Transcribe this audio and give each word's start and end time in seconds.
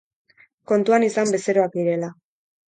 Kontuan 0.71 1.05
izan 1.09 1.35
bezeroak 1.35 1.77
direla. 1.81 2.11